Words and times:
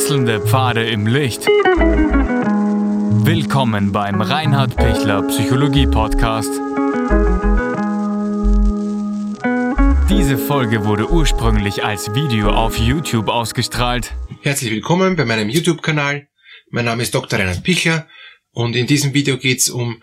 Wechselnde 0.00 0.40
Pfade 0.40 0.88
im 0.88 1.06
Licht. 1.06 1.46
Willkommen 3.26 3.92
beim 3.92 4.22
Reinhard 4.22 4.74
Pichler 4.74 5.20
Psychologie 5.28 5.86
Podcast. 5.86 6.50
Diese 10.08 10.38
Folge 10.38 10.86
wurde 10.86 11.10
ursprünglich 11.10 11.84
als 11.84 12.14
Video 12.14 12.48
auf 12.48 12.78
YouTube 12.78 13.28
ausgestrahlt. 13.28 14.14
Herzlich 14.40 14.70
willkommen 14.70 15.16
bei 15.16 15.26
meinem 15.26 15.50
YouTube-Kanal. 15.50 16.28
Mein 16.70 16.86
Name 16.86 17.02
ist 17.02 17.14
Dr. 17.14 17.38
Reinhard 17.38 17.62
Pichler 17.62 18.08
und 18.52 18.76
in 18.76 18.86
diesem 18.86 19.12
Video 19.12 19.36
geht 19.36 19.58
es 19.58 19.68
um 19.68 20.02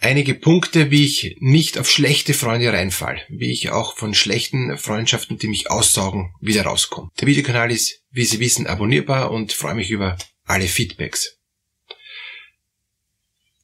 einige 0.00 0.34
Punkte, 0.34 0.90
wie 0.90 1.04
ich 1.04 1.36
nicht 1.40 1.78
auf 1.78 1.88
schlechte 1.88 2.34
Freunde 2.34 2.72
reinfall, 2.72 3.22
wie 3.28 3.52
ich 3.52 3.70
auch 3.70 3.96
von 3.96 4.14
schlechten 4.14 4.76
Freundschaften, 4.78 5.38
die 5.38 5.48
mich 5.48 5.70
aussaugen, 5.70 6.34
wieder 6.40 6.62
rauskomme. 6.62 7.10
Der 7.20 7.28
Videokanal 7.28 7.70
ist, 7.70 8.02
wie 8.10 8.24
Sie 8.24 8.40
wissen, 8.40 8.66
abonnierbar 8.66 9.30
und 9.30 9.52
freue 9.52 9.74
mich 9.74 9.90
über 9.90 10.18
alle 10.44 10.66
Feedbacks. 10.66 11.38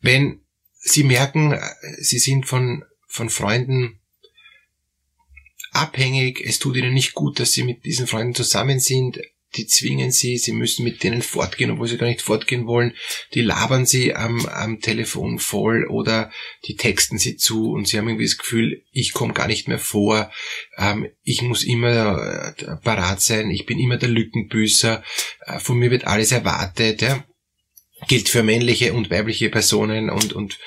Wenn 0.00 0.42
Sie 0.78 1.02
merken, 1.02 1.58
Sie 1.98 2.18
sind 2.18 2.46
von, 2.46 2.84
von 3.08 3.28
Freunden 3.30 4.00
abhängig, 5.72 6.40
es 6.44 6.58
tut 6.58 6.76
Ihnen 6.76 6.94
nicht 6.94 7.14
gut, 7.14 7.40
dass 7.40 7.52
Sie 7.52 7.64
mit 7.64 7.84
diesen 7.84 8.06
Freunden 8.06 8.34
zusammen 8.34 8.78
sind, 8.78 9.18
die 9.54 9.66
zwingen 9.66 10.10
sie, 10.10 10.38
sie 10.38 10.52
müssen 10.52 10.84
mit 10.84 11.02
denen 11.02 11.22
fortgehen, 11.22 11.70
obwohl 11.70 11.86
sie 11.86 11.98
gar 11.98 12.08
nicht 12.08 12.22
fortgehen 12.22 12.66
wollen, 12.66 12.94
die 13.34 13.42
labern 13.42 13.86
sie 13.86 14.14
am, 14.14 14.44
am 14.46 14.80
Telefon 14.80 15.38
voll 15.38 15.86
oder 15.86 16.30
die 16.66 16.76
texten 16.76 17.18
sie 17.18 17.36
zu 17.36 17.70
und 17.70 17.88
sie 17.88 17.98
haben 17.98 18.08
irgendwie 18.08 18.26
das 18.26 18.38
Gefühl, 18.38 18.82
ich 18.92 19.12
komme 19.12 19.32
gar 19.32 19.46
nicht 19.46 19.68
mehr 19.68 19.78
vor, 19.78 20.30
ähm, 20.76 21.08
ich 21.22 21.42
muss 21.42 21.64
immer 21.64 22.54
äh, 22.58 22.76
parat 22.82 23.22
sein, 23.22 23.50
ich 23.50 23.66
bin 23.66 23.78
immer 23.78 23.96
der 23.96 24.08
Lückenbüßer, 24.08 25.02
äh, 25.46 25.58
von 25.58 25.78
mir 25.78 25.90
wird 25.90 26.06
alles 26.06 26.32
erwartet, 26.32 27.02
ja. 27.02 27.24
Gilt 28.08 28.28
für 28.28 28.42
männliche 28.42 28.92
und 28.92 29.10
weibliche 29.10 29.48
Personen 29.48 30.10
und 30.10 30.34
und 30.34 30.58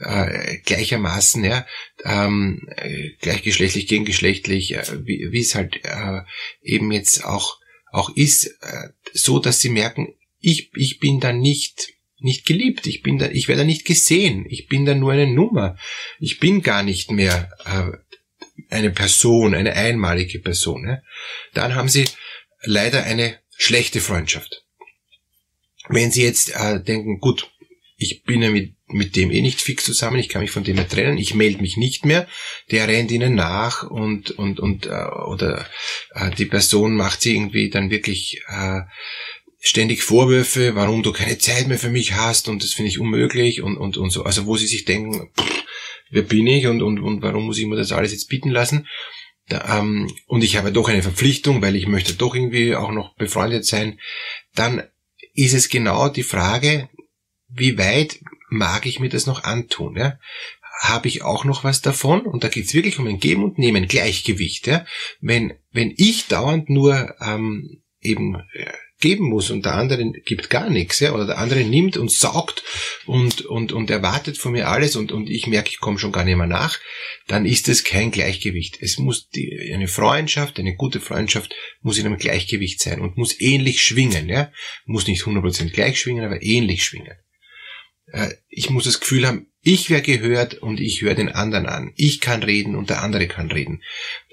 äh, 0.00 0.56
gleichermaßen 0.64 1.44
ja. 1.44 1.66
Ähm, 2.02 2.66
äh, 2.76 3.10
gleichgeschlechtlich 3.20 3.88
gegengeschlechtlich 3.88 4.74
äh, 4.74 5.04
wie, 5.04 5.28
wie 5.30 5.40
es 5.40 5.54
halt 5.54 5.84
äh, 5.84 6.22
eben 6.62 6.90
jetzt 6.90 7.26
auch 7.26 7.58
auch 7.90 8.10
ist, 8.14 8.46
äh, 8.62 8.88
so 9.12 9.38
dass 9.38 9.60
sie 9.60 9.70
merken, 9.70 10.14
ich, 10.40 10.70
ich 10.74 10.98
bin 11.00 11.20
da 11.20 11.32
nicht, 11.32 11.94
nicht 12.18 12.46
geliebt, 12.46 12.86
ich 12.86 13.02
bin 13.02 13.18
da, 13.18 13.28
ich 13.28 13.48
werde 13.48 13.62
da 13.62 13.66
nicht 13.66 13.84
gesehen, 13.84 14.46
ich 14.48 14.68
bin 14.68 14.84
da 14.84 14.94
nur 14.94 15.12
eine 15.12 15.26
Nummer, 15.26 15.76
ich 16.18 16.38
bin 16.38 16.62
gar 16.62 16.82
nicht 16.82 17.10
mehr 17.10 17.50
äh, 17.64 17.96
eine 18.70 18.90
Person, 18.90 19.54
eine 19.54 19.74
einmalige 19.74 20.40
Person. 20.40 20.86
Ja? 20.86 21.02
Dann 21.54 21.74
haben 21.74 21.88
sie 21.88 22.06
leider 22.62 23.04
eine 23.04 23.38
schlechte 23.56 24.00
Freundschaft. 24.00 24.64
Wenn 25.88 26.10
sie 26.10 26.22
jetzt 26.22 26.54
äh, 26.54 26.82
denken, 26.82 27.18
gut, 27.18 27.50
ich 27.96 28.22
bin 28.22 28.42
ja 28.42 28.50
mit, 28.50 28.74
mit 28.88 29.16
dem 29.16 29.30
eh 29.30 29.42
nicht 29.42 29.60
fix 29.60 29.84
zusammen, 29.84 30.18
ich 30.18 30.28
kann 30.28 30.42
mich 30.42 30.50
von 30.50 30.64
dem 30.64 30.76
mehr 30.76 30.88
trennen, 30.88 31.18
ich 31.18 31.34
melde 31.34 31.60
mich 31.60 31.76
nicht 31.76 32.04
mehr, 32.04 32.26
der 32.70 32.88
rennt 32.88 33.10
ihnen 33.10 33.34
nach 33.34 33.88
und, 33.88 34.30
und, 34.32 34.60
und 34.60 34.86
äh, 34.86 35.06
oder 35.26 35.66
äh, 36.14 36.30
die 36.30 36.46
Person 36.46 36.96
macht 36.96 37.22
sie 37.22 37.34
irgendwie 37.34 37.70
dann 37.70 37.90
wirklich 37.90 38.42
äh, 38.48 38.80
ständig 39.60 40.02
Vorwürfe, 40.02 40.74
warum 40.74 41.02
du 41.02 41.12
keine 41.12 41.38
Zeit 41.38 41.68
mehr 41.68 41.78
für 41.78 41.90
mich 41.90 42.14
hast 42.14 42.48
und 42.48 42.62
das 42.62 42.72
finde 42.72 42.90
ich 42.90 42.98
unmöglich 42.98 43.62
und, 43.62 43.76
und, 43.76 43.96
und 43.96 44.10
so. 44.10 44.22
Also 44.24 44.46
wo 44.46 44.56
sie 44.56 44.66
sich 44.66 44.84
denken, 44.84 45.30
pff, 45.38 45.64
wer 46.10 46.22
bin 46.22 46.46
ich 46.46 46.66
und, 46.66 46.82
und, 46.82 47.00
und 47.00 47.22
warum 47.22 47.44
muss 47.44 47.58
ich 47.58 47.66
mir 47.66 47.76
das 47.76 47.92
alles 47.92 48.12
jetzt 48.12 48.28
bieten 48.28 48.50
lassen? 48.50 48.86
Da, 49.48 49.78
ähm, 49.78 50.12
und 50.26 50.44
ich 50.44 50.56
habe 50.56 50.72
doch 50.72 50.88
eine 50.88 51.02
Verpflichtung, 51.02 51.62
weil 51.62 51.76
ich 51.76 51.86
möchte 51.86 52.14
doch 52.14 52.34
irgendwie 52.34 52.74
auch 52.74 52.92
noch 52.92 53.14
befreundet 53.16 53.64
sein, 53.64 53.98
dann 54.54 54.82
ist 55.34 55.54
es 55.54 55.68
genau 55.68 56.08
die 56.08 56.22
Frage, 56.22 56.88
wie 57.48 57.78
weit 57.78 58.20
mag 58.50 58.86
ich 58.86 59.00
mir 59.00 59.08
das 59.08 59.26
noch 59.26 59.44
antun? 59.44 59.96
Ja? 59.96 60.18
Habe 60.80 61.08
ich 61.08 61.22
auch 61.22 61.44
noch 61.44 61.64
was 61.64 61.82
davon? 61.82 62.22
Und 62.22 62.44
da 62.44 62.48
geht's 62.48 62.74
wirklich 62.74 62.98
um 62.98 63.06
ein 63.06 63.20
Geben 63.20 63.44
und 63.44 63.58
Nehmen, 63.58 63.88
Gleichgewicht. 63.88 64.66
Ja? 64.66 64.86
Wenn, 65.20 65.54
wenn 65.72 65.92
ich 65.96 66.26
dauernd 66.26 66.70
nur 66.70 67.14
ähm, 67.20 67.82
eben 68.00 68.36
äh, 68.54 68.72
geben 69.00 69.28
muss 69.28 69.50
und 69.50 69.64
der 69.64 69.74
andere 69.74 70.12
gibt 70.24 70.50
gar 70.50 70.70
nichts, 70.70 71.00
ja, 71.00 71.12
oder 71.12 71.26
der 71.26 71.38
andere 71.38 71.64
nimmt 71.64 71.96
und 71.96 72.10
saugt 72.10 72.64
und, 73.06 73.42
und, 73.42 73.72
und 73.72 73.90
erwartet 73.90 74.38
von 74.38 74.52
mir 74.52 74.68
alles 74.68 74.96
und, 74.96 75.12
und 75.12 75.30
ich 75.30 75.46
merke, 75.46 75.70
ich 75.70 75.78
komme 75.78 75.98
schon 75.98 76.12
gar 76.12 76.24
nicht 76.24 76.36
mehr 76.36 76.46
nach, 76.46 76.78
dann 77.28 77.46
ist 77.46 77.68
es 77.68 77.84
kein 77.84 78.10
Gleichgewicht. 78.10 78.78
Es 78.80 78.98
muss 78.98 79.28
die, 79.28 79.70
eine 79.72 79.88
Freundschaft, 79.88 80.58
eine 80.58 80.74
gute 80.74 81.00
Freundschaft 81.00 81.54
muss 81.80 81.98
in 81.98 82.06
einem 82.06 82.18
Gleichgewicht 82.18 82.80
sein 82.80 83.00
und 83.00 83.16
muss 83.16 83.40
ähnlich 83.40 83.82
schwingen, 83.82 84.28
ja, 84.28 84.50
muss 84.84 85.06
nicht 85.06 85.22
100% 85.22 85.70
gleich 85.70 86.00
schwingen, 86.00 86.24
aber 86.24 86.42
ähnlich 86.42 86.84
schwingen. 86.84 87.14
Äh, 88.12 88.34
ich 88.48 88.70
muss 88.70 88.84
das 88.84 89.00
Gefühl 89.00 89.26
haben, 89.26 89.46
ich 89.60 89.90
werde 89.90 90.18
gehört 90.18 90.54
und 90.54 90.80
ich 90.80 91.02
höre 91.02 91.14
den 91.14 91.28
anderen 91.28 91.66
an. 91.66 91.92
Ich 91.96 92.20
kann 92.20 92.42
reden 92.42 92.76
und 92.76 92.90
der 92.90 93.02
andere 93.02 93.28
kann 93.28 93.50
reden. 93.50 93.82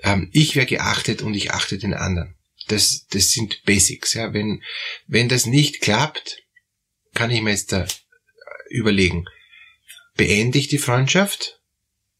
Ähm, 0.04 0.30
ich 0.34 0.56
werde 0.56 0.70
geachtet 0.70 1.22
und 1.22 1.34
ich 1.34 1.52
achte 1.52 1.78
den 1.78 1.94
anderen. 1.94 2.36
Das, 2.68 3.06
das 3.08 3.32
sind 3.32 3.64
Basics. 3.66 4.14
Ja. 4.14 4.34
Wenn, 4.34 4.64
wenn 5.08 5.30
das 5.30 5.46
nicht 5.46 5.82
klappt, 5.82 6.44
kann 7.14 7.32
ich 7.32 7.42
mir 7.42 7.52
jetzt 7.52 7.72
da 7.72 7.86
überlegen, 8.70 9.26
beende 10.16 10.58
ich 10.58 10.68
die 10.68 10.78
Freundschaft, 10.78 11.62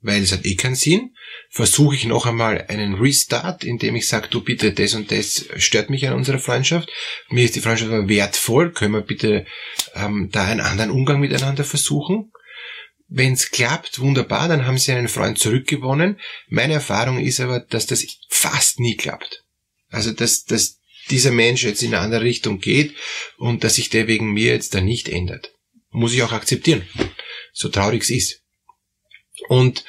weil 0.06 0.22
es 0.22 0.32
hat 0.32 0.46
eh 0.46 0.56
keinen 0.56 0.76
Sinn, 0.76 1.16
versuche 1.50 1.96
ich 1.96 2.06
noch 2.06 2.26
einmal 2.26 2.66
einen 2.68 2.94
Restart, 2.94 3.64
indem 3.64 3.96
ich 3.96 4.08
sage, 4.08 4.28
du 4.30 4.42
bitte, 4.42 4.72
das 4.72 4.94
und 4.94 5.12
das 5.12 5.46
stört 5.58 5.90
mich 5.90 6.08
an 6.08 6.14
unserer 6.14 6.38
Freundschaft. 6.38 6.90
Mir 7.30 7.44
ist 7.44 7.56
die 7.56 7.62
Freundschaft 7.62 7.92
aber 7.92 8.08
wertvoll. 8.08 8.72
Können 8.72 8.94
wir 8.94 9.02
bitte 9.02 9.46
ähm, 9.96 10.30
da 10.32 10.46
einen 10.46 10.62
anderen 10.62 10.92
Umgang 10.92 11.20
miteinander 11.20 11.64
versuchen? 11.64 12.32
Wenn 13.08 13.34
es 13.34 13.52
klappt, 13.52 14.00
wunderbar, 14.00 14.48
dann 14.48 14.66
haben 14.66 14.78
sie 14.78 14.92
einen 14.92 15.08
Freund 15.08 15.40
zurückgewonnen. 15.40 16.20
Meine 16.48 16.74
Erfahrung 16.74 17.20
ist 17.20 17.40
aber, 17.40 17.60
dass 17.60 17.88
das 17.88 18.06
fast 18.30 18.80
nie 18.80 18.96
klappt. 18.96 19.44
Also 19.90 20.12
dass, 20.12 20.46
dass 20.46 20.80
dieser 21.10 21.32
Mensch 21.32 21.64
jetzt 21.64 21.82
in 21.82 21.94
eine 21.94 22.04
andere 22.04 22.22
Richtung 22.22 22.60
geht 22.60 22.96
und 23.38 23.64
dass 23.64 23.76
sich 23.76 23.90
der 23.90 24.08
wegen 24.08 24.34
mir 24.34 24.54
jetzt 24.54 24.76
da 24.76 24.82
nicht 24.82 25.10
ändert. 25.10 25.52
Muss 25.90 26.14
ich 26.14 26.22
auch 26.22 26.32
akzeptieren. 26.32 26.88
So 27.54 27.70
traurig 27.70 28.04
es 28.04 28.10
ist. 28.10 28.45
Und 29.48 29.86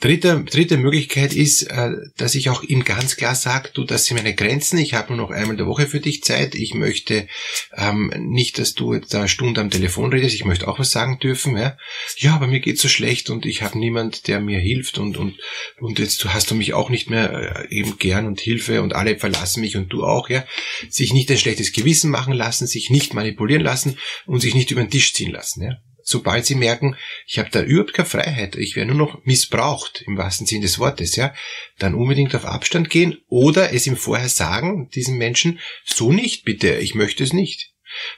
Dritte, 0.00 0.44
dritte 0.44 0.76
Möglichkeit 0.76 1.32
ist, 1.32 1.62
äh, 1.62 1.92
dass 2.18 2.34
ich 2.34 2.50
auch 2.50 2.62
ihm 2.62 2.84
ganz 2.84 3.16
klar 3.16 3.34
sage, 3.34 3.70
du, 3.72 3.84
das 3.84 4.04
sind 4.04 4.18
meine 4.18 4.34
Grenzen, 4.34 4.78
ich 4.78 4.92
habe 4.92 5.08
nur 5.14 5.16
noch 5.16 5.30
einmal 5.30 5.52
in 5.52 5.56
der 5.56 5.66
Woche 5.66 5.86
für 5.86 6.00
dich 6.00 6.22
Zeit, 6.22 6.54
ich 6.54 6.74
möchte 6.74 7.26
ähm, 7.74 8.12
nicht, 8.18 8.58
dass 8.58 8.74
du 8.74 8.92
jetzt 8.92 9.14
eine 9.14 9.26
Stunde 9.26 9.62
am 9.62 9.70
Telefon 9.70 10.12
redest, 10.12 10.34
ich 10.34 10.44
möchte 10.44 10.68
auch 10.68 10.78
was 10.78 10.90
sagen 10.90 11.18
dürfen, 11.18 11.56
ja, 11.56 11.78
ja 12.18 12.34
aber 12.34 12.46
mir 12.46 12.60
geht's 12.60 12.82
so 12.82 12.88
schlecht 12.88 13.30
und 13.30 13.46
ich 13.46 13.62
habe 13.62 13.78
niemand, 13.78 14.28
der 14.28 14.38
mir 14.38 14.58
hilft 14.58 14.98
und, 14.98 15.16
und, 15.16 15.38
und 15.80 15.98
jetzt 15.98 16.22
hast 16.26 16.50
du 16.50 16.54
mich 16.54 16.74
auch 16.74 16.90
nicht 16.90 17.08
mehr 17.08 17.66
äh, 17.70 17.74
eben 17.74 17.96
gern 17.98 18.26
und 18.26 18.40
Hilfe 18.40 18.82
und 18.82 18.94
alle 18.94 19.18
verlassen 19.18 19.62
mich 19.62 19.78
und 19.78 19.88
du 19.88 20.04
auch, 20.04 20.28
ja, 20.28 20.44
sich 20.90 21.14
nicht 21.14 21.30
ein 21.30 21.38
schlechtes 21.38 21.72
Gewissen 21.72 22.10
machen 22.10 22.34
lassen, 22.34 22.66
sich 22.66 22.90
nicht 22.90 23.14
manipulieren 23.14 23.62
lassen 23.62 23.98
und 24.26 24.40
sich 24.40 24.54
nicht 24.54 24.70
über 24.70 24.82
den 24.82 24.90
Tisch 24.90 25.14
ziehen 25.14 25.32
lassen, 25.32 25.62
ja 25.62 25.78
sobald 26.06 26.46
sie 26.46 26.54
merken, 26.54 26.96
ich 27.26 27.38
habe 27.38 27.50
da 27.50 27.62
überhaupt 27.62 27.92
keine 27.92 28.08
Freiheit, 28.08 28.54
ich 28.54 28.76
werde 28.76 28.94
nur 28.94 29.08
noch 29.08 29.24
missbraucht, 29.24 30.04
im 30.06 30.16
wahrsten 30.16 30.46
Sinn 30.46 30.62
des 30.62 30.78
Wortes, 30.78 31.16
ja, 31.16 31.34
dann 31.78 31.94
unbedingt 31.94 32.34
auf 32.36 32.44
Abstand 32.44 32.90
gehen 32.90 33.18
oder 33.26 33.72
es 33.74 33.88
ihm 33.88 33.96
vorher 33.96 34.28
sagen, 34.28 34.88
diesen 34.94 35.18
Menschen, 35.18 35.58
so 35.84 36.12
nicht 36.12 36.44
bitte, 36.44 36.76
ich 36.76 36.94
möchte 36.94 37.24
es 37.24 37.32
nicht. 37.32 37.72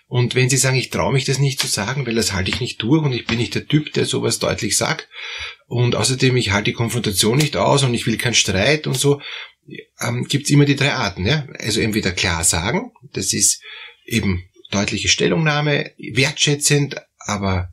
Und 0.06 0.34
wenn 0.34 0.50
sie 0.50 0.58
sagen, 0.58 0.76
ich 0.76 0.90
traue 0.90 1.12
mich 1.14 1.24
das 1.24 1.38
nicht 1.38 1.60
zu 1.60 1.66
sagen, 1.66 2.06
weil 2.06 2.14
das 2.14 2.32
halte 2.32 2.50
ich 2.50 2.60
nicht 2.60 2.82
durch 2.82 3.02
und 3.02 3.12
ich 3.12 3.26
bin 3.26 3.38
nicht 3.38 3.54
der 3.54 3.66
Typ, 3.66 3.92
der 3.94 4.04
sowas 4.04 4.38
deutlich 4.38 4.76
sagt 4.76 5.08
und 5.66 5.94
außerdem 5.94 6.36
ich 6.36 6.50
halte 6.50 6.70
die 6.70 6.76
Konfrontation 6.76 7.38
nicht 7.38 7.56
aus 7.56 7.84
und 7.84 7.94
ich 7.94 8.06
will 8.06 8.18
keinen 8.18 8.34
Streit 8.34 8.86
und 8.86 8.98
so, 8.98 9.20
ähm, 10.00 10.24
gibt's 10.24 10.50
immer 10.50 10.66
die 10.66 10.76
drei 10.76 10.92
Arten. 10.92 11.26
Ja? 11.26 11.46
Also 11.58 11.80
entweder 11.80 12.12
klar 12.12 12.44
sagen, 12.44 12.92
das 13.12 13.32
ist 13.32 13.62
eben 14.04 14.44
deutliche 14.70 15.08
Stellungnahme, 15.08 15.92
wertschätzend, 15.96 16.96
aber 17.18 17.70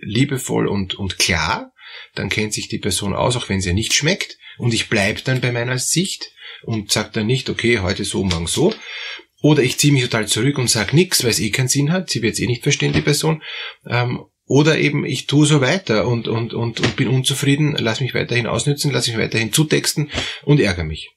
liebevoll 0.00 0.68
und, 0.68 0.94
und 0.94 1.18
klar, 1.18 1.72
dann 2.14 2.28
kennt 2.28 2.52
sich 2.52 2.68
die 2.68 2.78
Person 2.78 3.14
aus, 3.14 3.36
auch 3.36 3.48
wenn 3.48 3.60
sie 3.60 3.72
nicht 3.72 3.94
schmeckt. 3.94 4.38
Und 4.58 4.74
ich 4.74 4.88
bleibe 4.88 5.20
dann 5.22 5.40
bei 5.40 5.52
meiner 5.52 5.78
Sicht 5.78 6.32
und 6.62 6.90
sage 6.90 7.10
dann 7.12 7.26
nicht, 7.26 7.48
okay, 7.48 7.78
heute 7.80 8.04
so, 8.04 8.24
morgen 8.24 8.46
so. 8.46 8.74
Oder 9.40 9.62
ich 9.62 9.78
ziehe 9.78 9.92
mich 9.92 10.02
total 10.02 10.26
zurück 10.26 10.58
und 10.58 10.68
sage 10.68 10.96
nichts, 10.96 11.22
weil 11.22 11.30
es 11.30 11.40
eh 11.40 11.50
keinen 11.50 11.68
Sinn 11.68 11.92
hat. 11.92 12.10
Sie 12.10 12.22
wird 12.22 12.34
es 12.34 12.40
eh 12.40 12.46
nicht 12.46 12.64
verstehen, 12.64 12.92
die 12.92 13.02
Person. 13.02 13.42
Ähm, 13.86 14.24
oder 14.46 14.78
eben 14.78 15.04
ich 15.04 15.26
tue 15.26 15.46
so 15.46 15.60
weiter 15.60 16.08
und, 16.08 16.26
und, 16.26 16.54
und, 16.54 16.80
und 16.80 16.96
bin 16.96 17.08
unzufrieden, 17.08 17.76
lass 17.78 18.00
mich 18.00 18.14
weiterhin 18.14 18.46
ausnützen, 18.46 18.90
lass 18.90 19.06
mich 19.06 19.18
weiterhin 19.18 19.52
zutexten 19.52 20.10
und 20.42 20.58
ärgere 20.58 20.84
mich. 20.84 21.10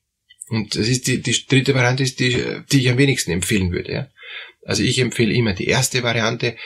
Und 0.49 0.75
das 0.75 0.89
ist 0.89 1.07
die, 1.07 1.21
die 1.21 1.45
dritte 1.47 1.73
Variante, 1.73 2.03
ist 2.03 2.19
die, 2.19 2.43
die 2.71 2.81
ich 2.81 2.89
am 2.89 2.97
wenigsten 2.97 3.31
empfehlen 3.31 3.71
würde. 3.71 3.91
Ja? 3.91 4.07
Also 4.65 4.83
ich 4.83 4.99
empfehle 4.99 5.33
immer 5.33 5.53
die 5.53 5.67
erste 5.67 6.03
Variante, 6.03 6.57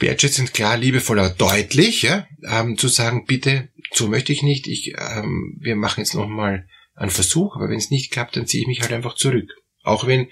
wertschätzend, 0.00 0.54
klar, 0.54 0.76
liebevoll, 0.76 1.18
aber 1.18 1.30
deutlich, 1.30 2.02
ja, 2.02 2.26
ähm, 2.42 2.78
zu 2.78 2.88
sagen, 2.88 3.26
bitte, 3.26 3.68
so 3.92 4.08
möchte 4.08 4.32
ich 4.32 4.42
nicht, 4.42 4.66
ich, 4.66 4.94
ähm, 4.98 5.56
wir 5.60 5.76
machen 5.76 6.00
jetzt 6.00 6.14
nochmal 6.14 6.68
einen 6.94 7.10
Versuch, 7.10 7.56
aber 7.56 7.68
wenn 7.68 7.78
es 7.78 7.90
nicht 7.90 8.10
klappt, 8.10 8.36
dann 8.36 8.46
ziehe 8.46 8.62
ich 8.62 8.68
mich 8.68 8.80
halt 8.80 8.92
einfach 8.92 9.14
zurück. 9.14 9.50
Auch 9.82 10.06
wenn 10.06 10.28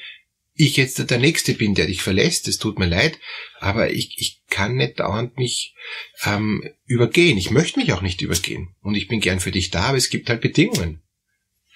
ich 0.54 0.76
jetzt 0.76 1.10
der 1.10 1.18
Nächste 1.18 1.54
bin, 1.54 1.74
der 1.74 1.86
dich 1.86 2.02
verlässt, 2.02 2.48
es 2.48 2.58
tut 2.58 2.78
mir 2.78 2.86
leid, 2.86 3.18
aber 3.60 3.90
ich, 3.90 4.16
ich 4.18 4.42
kann 4.50 4.74
nicht 4.74 4.98
dauernd 4.98 5.36
mich 5.36 5.74
ähm, 6.24 6.68
übergehen. 6.84 7.38
Ich 7.38 7.50
möchte 7.50 7.78
mich 7.78 7.92
auch 7.92 8.02
nicht 8.02 8.20
übergehen. 8.22 8.74
Und 8.82 8.96
ich 8.96 9.06
bin 9.06 9.20
gern 9.20 9.38
für 9.38 9.52
dich 9.52 9.70
da, 9.70 9.84
aber 9.84 9.98
es 9.98 10.10
gibt 10.10 10.28
halt 10.28 10.40
Bedingungen. 10.40 11.00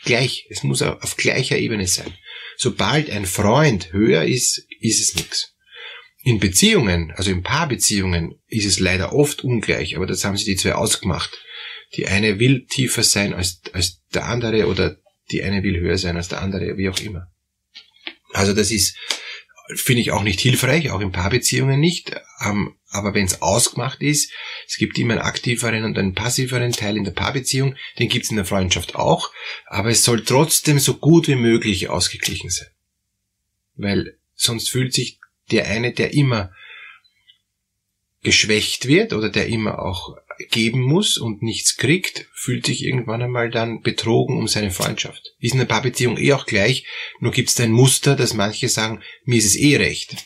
Gleich, 0.04 0.46
es 0.50 0.64
muss 0.64 0.82
auf 0.82 1.16
gleicher 1.16 1.58
Ebene 1.58 1.86
sein. 1.86 2.12
Sobald 2.56 3.08
ein 3.08 3.24
Freund 3.24 3.92
höher 3.92 4.24
ist, 4.24 4.66
ist 4.80 5.00
es 5.00 5.14
nichts. 5.14 5.51
In 6.24 6.38
Beziehungen, 6.38 7.12
also 7.16 7.30
in 7.30 7.42
Paarbeziehungen, 7.42 8.40
ist 8.46 8.66
es 8.66 8.78
leider 8.78 9.12
oft 9.12 9.42
ungleich, 9.42 9.96
aber 9.96 10.06
das 10.06 10.24
haben 10.24 10.36
sie 10.36 10.44
die 10.44 10.56
zwei 10.56 10.74
ausgemacht. 10.74 11.30
Die 11.96 12.06
eine 12.06 12.38
will 12.38 12.66
tiefer 12.66 13.02
sein 13.02 13.34
als, 13.34 13.60
als 13.72 14.02
der 14.14 14.26
andere 14.26 14.66
oder 14.66 14.96
die 15.30 15.42
eine 15.42 15.62
will 15.62 15.80
höher 15.80 15.98
sein 15.98 16.16
als 16.16 16.28
der 16.28 16.40
andere, 16.40 16.76
wie 16.76 16.88
auch 16.88 17.00
immer. 17.00 17.26
Also 18.32 18.52
das 18.54 18.70
ist, 18.70 18.96
finde 19.74 20.02
ich 20.02 20.12
auch 20.12 20.22
nicht 20.22 20.40
hilfreich, 20.40 20.90
auch 20.90 21.00
in 21.00 21.12
Paarbeziehungen 21.12 21.80
nicht. 21.80 22.14
Ähm, 22.44 22.76
aber 22.88 23.14
wenn 23.14 23.24
es 23.24 23.42
ausgemacht 23.42 24.00
ist, 24.02 24.32
es 24.69 24.76
gibt 24.76 24.98
immer 24.98 25.14
einen 25.14 25.22
aktiveren 25.22 25.84
und 25.84 25.98
einen 25.98 26.14
passiveren 26.14 26.72
Teil 26.72 26.96
in 26.96 27.04
der 27.04 27.12
Paarbeziehung, 27.12 27.74
den 27.98 28.08
gibt 28.08 28.24
es 28.24 28.30
in 28.30 28.36
der 28.36 28.44
Freundschaft 28.44 28.94
auch, 28.94 29.32
aber 29.66 29.90
es 29.90 30.04
soll 30.04 30.24
trotzdem 30.24 30.78
so 30.78 30.94
gut 30.94 31.26
wie 31.26 31.36
möglich 31.36 31.88
ausgeglichen 31.88 32.50
sein. 32.50 32.69
Weil 33.74 34.19
sonst 34.34 34.70
fühlt 34.70 34.92
sich 34.92 35.19
der 35.52 35.66
eine, 35.69 35.93
der 35.93 36.12
immer 36.12 36.52
geschwächt 38.22 38.87
wird 38.87 39.12
oder 39.12 39.28
der 39.28 39.49
immer 39.49 39.81
auch 39.81 40.16
geben 40.50 40.81
muss 40.81 41.19
und 41.19 41.43
nichts 41.43 41.76
kriegt, 41.76 42.26
fühlt 42.32 42.66
sich 42.66 42.84
irgendwann 42.84 43.22
einmal 43.22 43.50
dann 43.50 43.82
betrogen 43.82 44.38
um 44.38 44.49
seine 44.49 44.70
Freundschaft. 44.70 45.34
Ist 45.40 45.54
in 45.54 45.60
einer 45.60 45.69
Paarbeziehung 45.69 46.16
eh 46.16 46.32
auch 46.32 46.46
gleich, 46.46 46.87
nur 47.20 47.32
gibt 47.32 47.50
es 47.50 47.60
ein 47.60 47.72
Muster, 47.72 48.16
dass 48.16 48.34
manche 48.34 48.69
sagen, 48.69 49.02
mir 49.25 49.38
ist 49.38 49.46
es 49.46 49.56
eh 49.56 49.76
recht. 49.76 50.16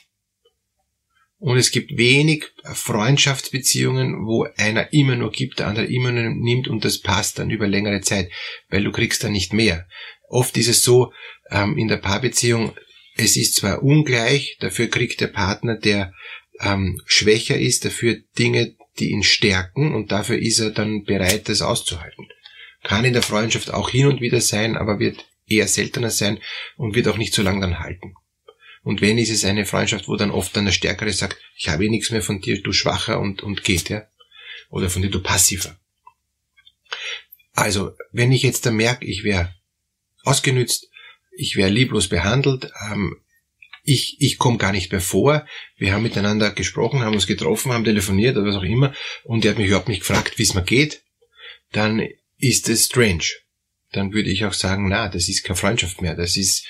Und 1.38 1.58
es 1.58 1.70
gibt 1.70 1.96
wenig 1.98 2.46
Freundschaftsbeziehungen, 2.64 4.26
wo 4.26 4.46
einer 4.56 4.92
immer 4.92 5.16
nur 5.16 5.30
gibt, 5.30 5.58
der 5.58 5.66
andere 5.66 5.86
immer 5.86 6.10
nur 6.10 6.30
nimmt 6.30 6.66
und 6.68 6.84
das 6.84 7.00
passt 7.00 7.38
dann 7.38 7.50
über 7.50 7.66
längere 7.66 8.00
Zeit, 8.00 8.30
weil 8.70 8.84
du 8.84 8.92
kriegst 8.92 9.22
dann 9.22 9.32
nicht 9.32 9.52
mehr. 9.52 9.86
Oft 10.28 10.56
ist 10.56 10.68
es 10.68 10.82
so 10.82 11.12
ähm, 11.50 11.76
in 11.76 11.88
der 11.88 11.98
Paarbeziehung, 11.98 12.74
es 13.16 13.36
ist 13.36 13.54
zwar 13.56 13.82
ungleich, 13.82 14.56
dafür 14.60 14.88
kriegt 14.88 15.20
der 15.20 15.28
Partner, 15.28 15.76
der 15.76 16.12
ähm, 16.60 17.00
schwächer 17.06 17.58
ist, 17.58 17.84
dafür 17.84 18.18
Dinge, 18.38 18.76
die 18.98 19.10
ihn 19.10 19.22
stärken 19.22 19.94
und 19.94 20.12
dafür 20.12 20.38
ist 20.38 20.58
er 20.58 20.70
dann 20.70 21.04
bereit, 21.04 21.48
das 21.48 21.62
auszuhalten. 21.62 22.28
Kann 22.82 23.04
in 23.04 23.14
der 23.14 23.22
Freundschaft 23.22 23.72
auch 23.72 23.90
hin 23.90 24.06
und 24.06 24.20
wieder 24.20 24.40
sein, 24.40 24.76
aber 24.76 24.98
wird 24.98 25.26
eher 25.46 25.66
seltener 25.66 26.10
sein 26.10 26.38
und 26.76 26.94
wird 26.94 27.08
auch 27.08 27.16
nicht 27.16 27.34
so 27.34 27.42
lange 27.42 27.60
dann 27.60 27.78
halten. 27.78 28.14
Und 28.82 29.00
wenn 29.00 29.18
ist 29.18 29.30
es 29.30 29.44
eine 29.44 29.66
Freundschaft, 29.66 30.06
wo 30.08 30.16
dann 30.16 30.30
oft 30.30 30.56
dann 30.56 30.66
der 30.66 30.72
Stärkere 30.72 31.12
sagt, 31.12 31.38
ich 31.56 31.68
habe 31.68 31.84
eh 31.84 31.88
nichts 31.88 32.10
mehr 32.10 32.22
von 32.22 32.40
dir, 32.40 32.62
du 32.62 32.72
schwacher 32.72 33.18
und, 33.18 33.42
und 33.42 33.64
geht, 33.64 33.88
ja. 33.88 34.06
Oder 34.70 34.90
von 34.90 35.02
dir, 35.02 35.10
du 35.10 35.22
passiver. 35.22 35.76
Also, 37.52 37.92
wenn 38.12 38.30
ich 38.30 38.42
jetzt 38.42 38.66
da 38.66 38.70
merke, 38.70 39.04
ich 39.06 39.24
wäre 39.24 39.54
ausgenützt, 40.22 40.88
ich 41.36 41.56
wäre 41.56 41.70
lieblos 41.70 42.08
behandelt, 42.08 42.70
ähm, 42.90 43.16
ich, 43.84 44.16
ich 44.18 44.36
komme 44.38 44.58
gar 44.58 44.72
nicht 44.72 44.90
mehr 44.90 45.00
vor. 45.00 45.46
Wir 45.76 45.92
haben 45.92 46.02
miteinander 46.02 46.50
gesprochen, 46.50 47.02
haben 47.02 47.14
uns 47.14 47.28
getroffen, 47.28 47.72
haben 47.72 47.84
telefoniert 47.84 48.36
oder 48.36 48.46
was 48.46 48.56
auch 48.56 48.64
immer 48.64 48.94
und 49.24 49.44
er 49.44 49.52
hat 49.52 49.58
mich 49.58 49.68
überhaupt 49.68 49.88
nicht 49.88 50.00
gefragt, 50.00 50.38
wie 50.38 50.42
es 50.42 50.54
mir 50.54 50.64
geht, 50.64 51.02
dann 51.72 52.06
ist 52.38 52.68
es 52.68 52.86
strange. 52.86 53.24
Dann 53.92 54.12
würde 54.12 54.30
ich 54.30 54.44
auch 54.44 54.52
sagen, 54.52 54.88
na, 54.88 55.08
das 55.08 55.28
ist 55.28 55.44
keine 55.44 55.56
Freundschaft 55.56 56.02
mehr. 56.02 56.16
Das 56.16 56.36
ist, 56.36 56.66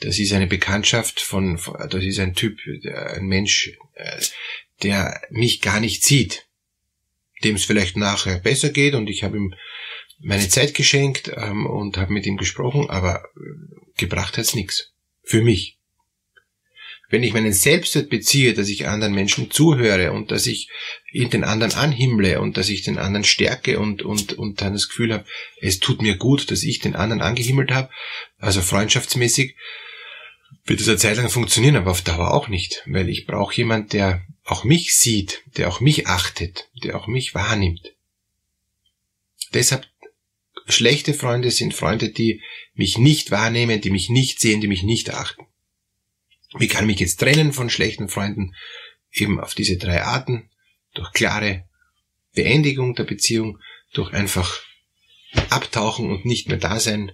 das 0.00 0.18
ist 0.18 0.32
eine 0.32 0.46
Bekanntschaft 0.46 1.20
von, 1.20 1.58
das 1.88 2.04
ist 2.04 2.18
ein 2.18 2.34
Typ, 2.34 2.58
ein 3.16 3.26
Mensch, 3.26 3.72
äh, 3.94 4.20
der 4.82 5.20
mich 5.30 5.60
gar 5.60 5.80
nicht 5.80 6.04
sieht, 6.04 6.46
dem 7.42 7.56
es 7.56 7.64
vielleicht 7.64 7.96
nachher 7.96 8.38
besser 8.38 8.68
geht 8.68 8.94
und 8.94 9.08
ich 9.08 9.24
habe 9.24 9.38
ihm 9.38 9.54
meine 10.20 10.48
Zeit 10.48 10.74
geschenkt 10.74 11.32
ähm, 11.36 11.66
und 11.66 11.96
habe 11.96 12.12
mit 12.12 12.26
ihm 12.26 12.36
gesprochen, 12.36 12.90
aber 12.90 13.22
gebracht 13.96 14.38
hat's 14.38 14.54
nichts. 14.54 14.92
Für 15.22 15.42
mich. 15.42 15.76
Wenn 17.10 17.22
ich 17.22 17.32
meinen 17.32 17.52
Selbstwert 17.52 18.10
beziehe, 18.10 18.52
dass 18.52 18.68
ich 18.68 18.86
anderen 18.86 19.14
Menschen 19.14 19.50
zuhöre 19.50 20.12
und 20.12 20.30
dass 20.30 20.46
ich 20.46 20.68
in 21.10 21.30
den 21.30 21.42
anderen 21.42 21.72
anhimmle 21.72 22.40
und 22.40 22.58
dass 22.58 22.68
ich 22.68 22.82
den 22.82 22.98
anderen 22.98 23.24
stärke 23.24 23.78
und, 23.78 24.02
und, 24.02 24.34
und 24.34 24.60
dann 24.60 24.74
das 24.74 24.88
Gefühl 24.88 25.14
habe, 25.14 25.24
es 25.60 25.80
tut 25.80 26.02
mir 26.02 26.16
gut, 26.16 26.50
dass 26.50 26.62
ich 26.62 26.80
den 26.80 26.96
anderen 26.96 27.22
angehimmelt 27.22 27.70
habe, 27.70 27.90
also 28.38 28.60
freundschaftsmäßig, 28.60 29.56
wird 30.64 30.80
es 30.80 30.88
eine 30.88 30.98
Zeit 30.98 31.16
lang 31.16 31.30
funktionieren, 31.30 31.76
aber 31.76 31.90
auf 31.90 32.02
Dauer 32.02 32.32
auch 32.32 32.48
nicht, 32.48 32.82
weil 32.86 33.08
ich 33.08 33.26
brauche 33.26 33.54
jemand, 33.54 33.94
der 33.94 34.24
auch 34.44 34.64
mich 34.64 34.96
sieht, 34.96 35.42
der 35.56 35.68
auch 35.68 35.80
mich 35.80 36.06
achtet, 36.06 36.68
der 36.84 36.96
auch 36.96 37.06
mich 37.06 37.34
wahrnimmt. 37.34 37.94
Deshalb 39.54 39.86
schlechte 40.68 41.14
Freunde 41.14 41.50
sind 41.50 41.74
Freunde, 41.74 42.10
die 42.10 42.42
mich 42.74 42.98
nicht 42.98 43.30
wahrnehmen, 43.30 43.80
die 43.80 43.90
mich 43.90 44.08
nicht 44.08 44.40
sehen, 44.40 44.60
die 44.60 44.68
mich 44.68 44.82
nicht 44.82 45.10
achten. 45.10 45.46
Wie 46.58 46.68
kann 46.68 46.84
ich 46.84 46.86
mich 46.88 47.00
jetzt 47.00 47.20
trennen 47.20 47.52
von 47.52 47.70
schlechten 47.70 48.08
Freunden? 48.08 48.54
Eben 49.12 49.40
auf 49.40 49.54
diese 49.54 49.76
drei 49.76 50.02
Arten. 50.02 50.50
Durch 50.94 51.12
klare 51.12 51.64
Beendigung 52.34 52.94
der 52.94 53.04
Beziehung, 53.04 53.58
durch 53.92 54.12
einfach 54.12 54.62
abtauchen 55.50 56.10
und 56.10 56.24
nicht 56.24 56.48
mehr 56.48 56.58
da 56.58 56.80
sein. 56.80 57.12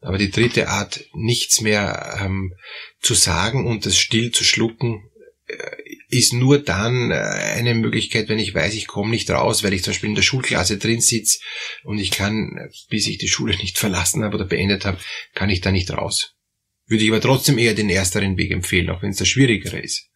Aber 0.00 0.16
die 0.16 0.30
dritte 0.30 0.68
Art, 0.68 1.04
nichts 1.12 1.60
mehr 1.60 2.18
ähm, 2.22 2.54
zu 3.00 3.14
sagen 3.14 3.66
und 3.66 3.84
das 3.84 3.98
still 3.98 4.30
zu 4.30 4.44
schlucken, 4.44 5.10
äh, 5.46 5.76
ist 6.10 6.32
nur 6.32 6.58
dann 6.58 7.10
äh, 7.10 7.14
eine 7.14 7.74
Möglichkeit, 7.74 8.28
wenn 8.28 8.38
ich 8.38 8.54
weiß, 8.54 8.74
ich 8.74 8.86
komme 8.86 9.10
nicht 9.10 9.30
raus, 9.30 9.62
weil 9.62 9.72
ich 9.72 9.84
zum 9.84 9.92
Beispiel 9.92 10.08
in 10.10 10.16
der 10.16 10.22
Schulklasse 10.22 10.76
drin 10.76 11.00
sitze 11.00 11.38
und 11.84 11.98
ich 11.98 12.10
kann, 12.10 12.68
bis 12.88 13.06
ich 13.06 13.18
die 13.18 13.28
Schule 13.28 13.56
nicht 13.56 13.78
verlassen 13.78 14.24
habe 14.24 14.36
oder 14.36 14.44
beendet 14.44 14.84
habe, 14.84 14.98
kann 15.34 15.50
ich 15.50 15.60
da 15.60 15.70
nicht 15.70 15.90
raus. 15.90 16.34
Würde 16.86 17.04
ich 17.04 17.10
aber 17.10 17.20
trotzdem 17.20 17.58
eher 17.58 17.74
den 17.74 17.88
ersteren 17.88 18.36
Weg 18.36 18.50
empfehlen, 18.50 18.90
auch 18.90 19.02
wenn 19.02 19.10
es 19.10 19.18
der 19.18 19.24
schwierigere 19.24 19.78
ist. 19.78 20.08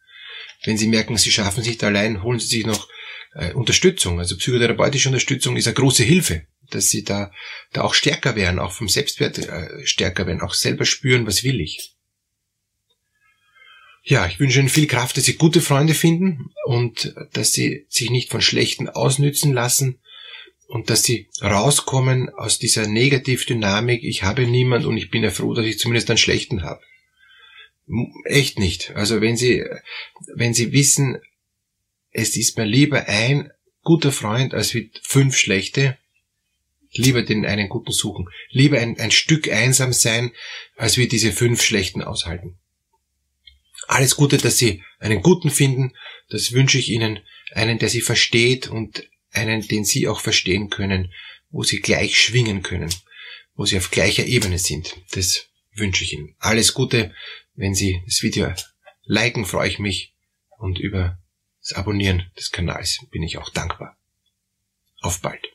Wenn 0.65 0.77
Sie 0.77 0.87
merken, 0.87 1.17
Sie 1.17 1.31
schaffen 1.31 1.63
sich 1.63 1.77
da 1.77 1.87
allein, 1.87 2.21
holen 2.21 2.39
Sie 2.39 2.47
sich 2.47 2.65
noch 2.65 2.89
äh, 3.33 3.53
Unterstützung. 3.53 4.19
Also 4.19 4.35
psychotherapeutische 4.35 5.09
Unterstützung 5.09 5.55
ist 5.55 5.67
eine 5.67 5.75
große 5.75 6.03
Hilfe, 6.03 6.47
dass 6.71 6.89
Sie 6.89 7.03
da, 7.03 7.31
da 7.71 7.83
auch 7.83 7.93
stärker 7.93 8.35
werden, 8.35 8.59
auch 8.59 8.73
vom 8.73 8.89
Selbstwert 8.89 9.37
äh, 9.37 9.85
stärker 9.85 10.27
werden, 10.27 10.41
auch 10.41 10.53
selber 10.53 10.83
spüren, 10.83 11.25
was 11.25 11.43
will 11.43 11.61
ich. 11.61 11.94
Ja, 14.07 14.27
ich 14.27 14.39
wünsche 14.39 14.59
Ihnen 14.59 14.69
viel 14.69 14.87
Kraft, 14.87 15.17
dass 15.17 15.25
Sie 15.25 15.33
gute 15.33 15.61
Freunde 15.61 15.93
finden 15.93 16.51
und 16.65 17.13
dass 17.33 17.51
Sie 17.51 17.85
sich 17.89 18.11
nicht 18.11 18.29
von 18.29 18.41
schlechten 18.41 18.87
ausnützen 18.87 19.51
lassen, 19.51 19.99
und 20.67 20.89
dass 20.89 21.03
sie 21.03 21.29
rauskommen 21.41 22.29
aus 22.29 22.59
dieser 22.59 22.87
Negativdynamik, 22.87 24.03
ich 24.03 24.23
habe 24.23 24.47
niemand 24.47 24.85
und 24.85 24.97
ich 24.97 25.11
bin 25.11 25.23
ja 25.23 25.29
froh, 25.29 25.53
dass 25.53 25.65
ich 25.65 25.79
zumindest 25.79 26.09
einen 26.09 26.17
schlechten 26.17 26.63
habe. 26.63 26.81
Echt 28.25 28.57
nicht. 28.57 28.95
Also 28.95 29.21
wenn 29.21 29.37
sie, 29.37 29.63
wenn 30.35 30.53
sie 30.53 30.71
wissen, 30.71 31.19
es 32.11 32.35
ist 32.35 32.57
mir 32.57 32.65
lieber 32.65 33.07
ein 33.07 33.51
guter 33.83 34.11
Freund 34.11 34.53
als 34.53 34.73
wie 34.73 34.91
fünf 35.03 35.37
schlechte, 35.37 35.97
lieber 36.91 37.21
den 37.21 37.45
einen 37.45 37.69
guten 37.69 37.91
suchen. 37.91 38.27
Lieber 38.49 38.79
ein, 38.79 38.99
ein 38.99 39.11
Stück 39.11 39.51
einsam 39.51 39.93
sein, 39.93 40.31
als 40.77 40.97
wir 40.97 41.07
diese 41.07 41.31
fünf 41.31 41.61
schlechten 41.61 42.01
aushalten. 42.01 42.57
Alles 43.87 44.15
Gute, 44.15 44.37
dass 44.37 44.57
Sie 44.57 44.83
einen 44.99 45.21
guten 45.21 45.49
finden, 45.49 45.93
das 46.29 46.51
wünsche 46.51 46.77
ich 46.77 46.89
Ihnen, 46.89 47.19
einen, 47.51 47.79
der 47.79 47.89
Sie 47.89 48.01
versteht 48.01 48.67
und 48.67 49.07
einen, 49.31 49.67
den 49.67 49.85
Sie 49.85 50.07
auch 50.07 50.19
verstehen 50.19 50.69
können, 50.69 51.13
wo 51.49 51.63
Sie 51.63 51.79
gleich 51.79 52.19
schwingen 52.19 52.63
können, 52.63 52.93
wo 53.55 53.65
Sie 53.65 53.77
auf 53.77 53.91
gleicher 53.91 54.25
Ebene 54.25 54.59
sind. 54.59 54.95
Das 55.11 55.47
wünsche 55.73 56.03
ich 56.03 56.13
Ihnen. 56.13 56.35
Alles 56.39 56.73
Gute. 56.73 57.13
Wenn 57.53 57.75
Sie 57.75 58.01
das 58.05 58.21
Video 58.21 58.51
liken, 59.03 59.45
freue 59.45 59.69
ich 59.69 59.79
mich. 59.79 60.13
Und 60.57 60.79
über 60.79 61.19
das 61.61 61.73
Abonnieren 61.73 62.29
des 62.37 62.51
Kanals 62.51 62.99
bin 63.11 63.23
ich 63.23 63.37
auch 63.37 63.49
dankbar. 63.49 63.97
Auf 65.01 65.21
bald. 65.21 65.54